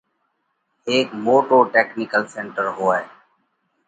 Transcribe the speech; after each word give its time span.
هيڪ 0.87 1.07
موٽو 1.25 1.57
ٽيڪنِيڪل 1.73 2.23
سينٽر 2.35 2.65
هوئہ۔ 2.77 2.99